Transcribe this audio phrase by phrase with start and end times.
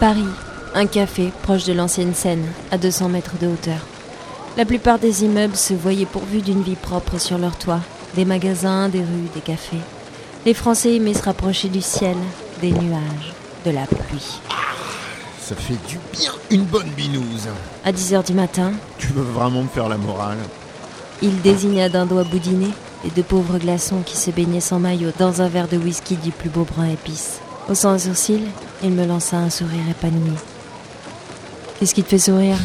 [0.00, 0.24] Paris,
[0.74, 3.80] un café proche de l'ancienne Seine, à 200 mètres de hauteur.
[4.56, 7.80] La plupart des immeubles se voyaient pourvus d'une vie propre sur leur toit.
[8.14, 9.76] Des magasins, des rues, des cafés.
[10.46, 12.16] Les Français aimaient se rapprocher du ciel,
[12.62, 13.34] des nuages,
[13.66, 14.40] de la pluie.
[15.38, 17.48] Ça fait du bien une bonne binouse.
[17.84, 20.38] À 10 heures du matin, Tu veux vraiment me faire la morale?
[21.22, 22.68] il désigna d'un doigt boudiné
[23.04, 26.30] les deux pauvres glaçons qui se baignaient sans maillot dans un verre de whisky du
[26.30, 27.40] plus beau brun épice.
[27.68, 28.40] Haussant un sourcil,
[28.82, 30.32] il me lança un sourire épanoui.
[31.78, 32.56] Qu'est-ce qui te fait sourire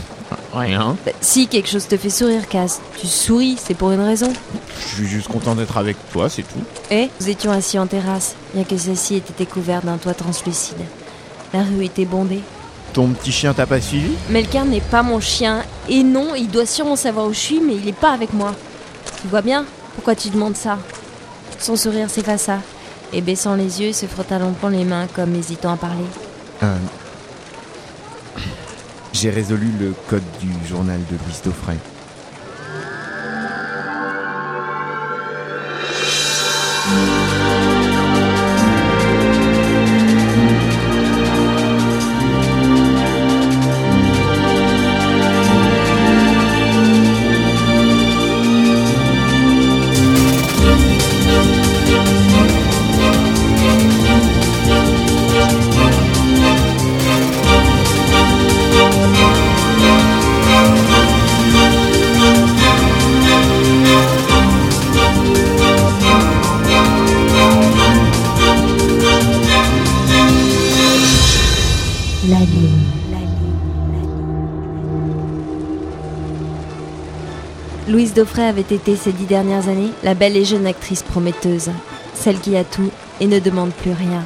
[0.54, 0.96] Rien.
[1.06, 4.32] Bah, Si quelque chose te fait sourire, Cass, tu souris, c'est pour une raison.
[4.80, 6.64] Je suis juste content d'être avec toi, c'est tout.
[6.92, 10.78] Et nous étions assis en terrasse, bien que celle-ci était couverte d'un toit translucide.
[11.54, 12.42] La rue était bondée.
[12.94, 14.12] Ton petit chien t'a pas suivi?
[14.30, 15.64] Melker n'est pas mon chien.
[15.90, 18.54] Et non, il doit sûrement savoir où je suis, mais il n'est pas avec moi.
[19.22, 19.66] Tu vois bien?
[19.96, 20.78] Pourquoi tu demandes ça?
[21.60, 22.60] Son sourire s'effaça,
[23.16, 26.04] et baissant les yeux, se frotta longtemps les mains comme hésitant à parler.
[26.64, 26.76] Euh,
[29.14, 31.78] J'ai résolu le code du journal de Louis Daufray.
[77.88, 81.70] Louise Daufray avait été ces dix dernières années la belle et jeune actrice prometteuse,
[82.16, 82.90] celle qui a tout
[83.22, 84.24] et ne demande plus rien.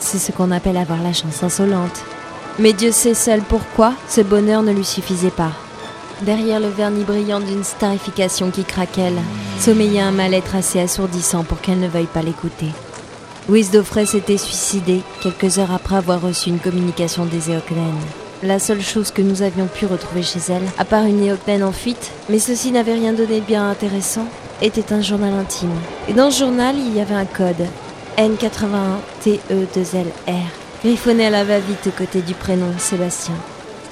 [0.00, 2.02] C'est ce qu'on appelle avoir la chance insolente.
[2.58, 5.52] Mais Dieu sait seul pourquoi ce bonheur ne lui suffisait pas.
[6.22, 9.20] Derrière le vernis brillant d'une starification qui craquelle,
[9.60, 12.72] sommeillait un mal-être assez assourdissant pour qu'elle ne veuille pas l'écouter.
[13.48, 17.94] Louise Daufray s'était suicidée quelques heures après avoir reçu une communication des Éocnènes.
[18.42, 21.70] La seule chose que nous avions pu retrouver chez elle, à part une Éocnène en
[21.70, 24.26] fuite, mais ceci n'avait rien donné de bien intéressant,
[24.62, 25.70] était un journal intime.
[26.08, 27.68] Et dans ce journal, il y avait un code
[28.18, 30.48] N81TE2LR,
[30.82, 33.36] griffonné à la va-vite aux côtés du prénom Sébastien.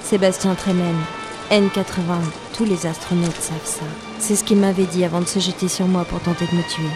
[0.02, 0.96] Sébastien Tremen.
[1.52, 2.24] N81.
[2.56, 3.84] Tous les astronautes savent ça.
[4.18, 6.62] C'est ce qu'il m'avait dit avant de se jeter sur moi pour tenter de me
[6.62, 6.90] tuer.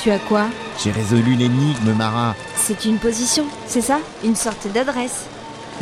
[0.00, 0.46] Tu as quoi
[0.82, 2.34] J'ai résolu l'énigme, Mara.
[2.56, 5.26] C'est une position, c'est ça Une sorte d'adresse.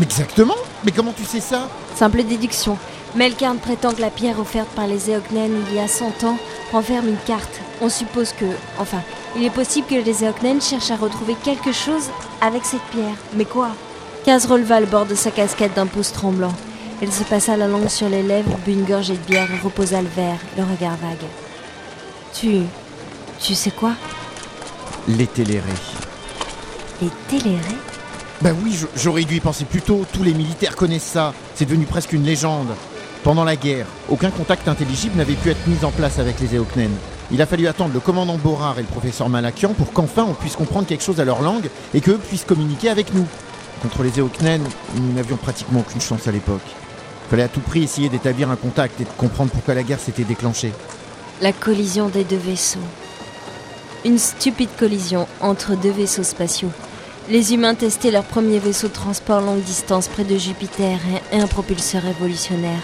[0.00, 2.78] Exactement Mais comment tu sais ça Simple déduction.
[3.16, 6.38] Melkarn prétend que la pierre offerte par les Éocnènes il y a 100 ans
[6.72, 7.60] renferme une carte.
[7.80, 8.44] On suppose que,
[8.78, 9.02] enfin,
[9.36, 12.04] il est possible que les Éocnènes cherchent à retrouver quelque chose
[12.40, 13.16] avec cette pierre.
[13.34, 13.70] Mais quoi
[14.24, 16.52] Kaz releva le bord de sa casquette d'un pouce tremblant.
[17.02, 20.02] Elle se passa la langue sur les lèvres, but une gorgée de bière et reposa
[20.02, 21.26] le verre, le regard vague.
[22.34, 22.60] Tu.
[23.42, 23.92] Tu sais quoi
[25.08, 25.64] Les télérés.
[27.00, 27.58] Les télérés
[28.42, 30.04] Bah oui, j'aurais dû y penser plus tôt.
[30.12, 31.32] Tous les militaires connaissent ça.
[31.54, 32.68] C'est devenu presque une légende.
[33.24, 36.94] Pendant la guerre, aucun contact intelligible n'avait pu être mis en place avec les Éocnènes.
[37.30, 40.56] Il a fallu attendre le commandant Borard et le professeur Malakian pour qu'enfin on puisse
[40.56, 43.26] comprendre quelque chose à leur langue et qu'eux puissent communiquer avec nous.
[43.82, 46.60] Contre les Éocnènes, nous n'avions pratiquement aucune chance à l'époque.
[47.30, 50.24] Fallait à tout prix essayer d'établir un contact et de comprendre pourquoi la guerre s'était
[50.24, 50.72] déclenchée.
[51.40, 52.80] La collision des deux vaisseaux.
[54.02, 56.70] Une stupide collision entre deux vaisseaux spatiaux.
[57.28, 60.98] Les humains testaient leur premier vaisseau de transport longue distance près de Jupiter
[61.32, 62.80] et un propulseur révolutionnaire.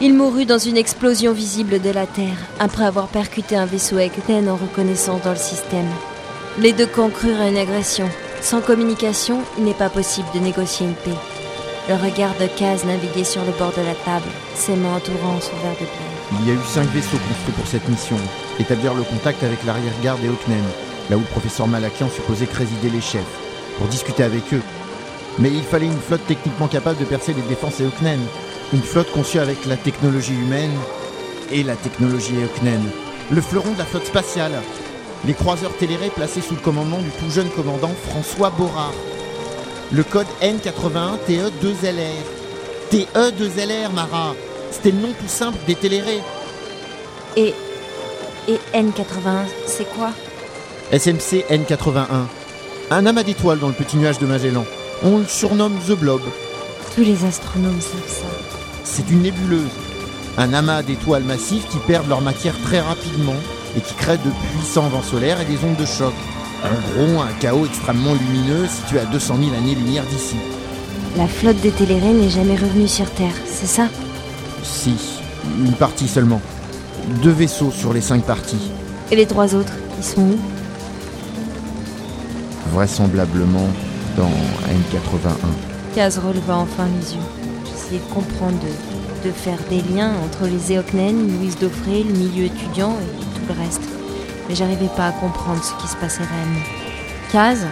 [0.00, 4.48] Il mourut dans une explosion visible de la Terre, après avoir percuté un vaisseau Eknen
[4.48, 5.88] en reconnaissance dans le système.
[6.58, 8.08] Les deux camps crurent à une agression.
[8.40, 11.41] Sans communication, il n'est pas possible de négocier une paix.
[11.88, 15.56] Le regard de Kaz naviguait sur le bord de la table, ses mains entourant son
[15.56, 16.40] verre de bière.
[16.40, 18.16] Il y a eu cinq vaisseaux construits pour cette mission.
[18.60, 20.62] Établir le contact avec l'arrière-garde des Hawknen,
[21.10, 23.24] là où le professeur Malakian supposait résidaient les chefs,
[23.78, 24.62] pour discuter avec eux.
[25.40, 28.20] Mais il fallait une flotte techniquement capable de percer les défenses Eoknen.
[28.72, 30.78] Une flotte conçue avec la technologie humaine
[31.50, 32.82] et la technologie Eoknen.
[33.32, 34.62] Le fleuron de la flotte spatiale.
[35.26, 38.94] Les croiseurs télérés placés sous le commandement du tout jeune commandant François Borard.
[39.90, 42.22] Le code N81TE2LR.
[42.90, 44.34] TE2LR, Mara.
[44.70, 46.20] C'était le nom tout simple des télérés.
[47.36, 47.54] Et.
[48.48, 50.10] Et N81, c'est quoi?
[50.92, 52.26] SMC N81.
[52.90, 54.64] Un amas d'étoiles dans le petit nuage de Magellan.
[55.02, 56.20] On le surnomme The Blob.
[56.94, 58.26] Tous les astronomes savent ça.
[58.84, 59.70] C'est une nébuleuse.
[60.36, 63.36] Un amas d'étoiles massives qui perdent leur matière très rapidement
[63.76, 66.12] et qui créent de puissants vents solaires et des ondes de choc.
[66.64, 70.36] En gros, un chaos extrêmement lumineux situé à 200 000 années-lumière d'ici.
[71.16, 73.88] La flotte des Télérés n'est jamais revenue sur Terre, c'est ça?
[74.62, 74.94] Si,
[75.58, 76.40] une partie seulement.
[77.22, 78.70] Deux vaisseaux sur les cinq parties.
[79.10, 80.38] Et les trois autres, ils sont où?
[82.72, 83.68] Vraisemblablement
[84.16, 85.94] dans N81.
[85.94, 87.20] Kaz releva enfin les yeux.
[87.66, 92.44] J'essayais de comprendre, de, de faire des liens entre les Eoknen, Louise Dauphré, le milieu
[92.44, 93.82] étudiant et tout le reste.
[94.48, 96.60] Mais j'arrivais pas à comprendre ce qui se passait réellement.
[97.30, 97.66] Kaz,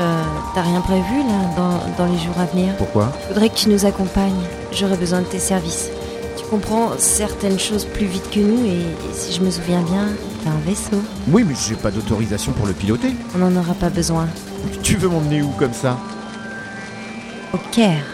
[0.00, 0.22] euh,
[0.54, 2.74] t'as rien prévu là dans, dans les jours à venir?
[2.76, 3.12] Pourquoi?
[3.22, 4.42] Je voudrais que tu nous accompagnes.
[4.72, 5.88] J'aurais besoin de tes services.
[6.36, 10.08] Tu comprends certaines choses plus vite que nous et, et si je me souviens bien,
[10.44, 11.02] t'as un vaisseau.
[11.28, 13.14] Oui, mais j'ai pas d'autorisation pour le piloter.
[13.34, 14.28] On n'en aura pas besoin.
[14.82, 15.98] Tu veux m'emmener où comme ça?
[17.52, 18.04] Au Caire.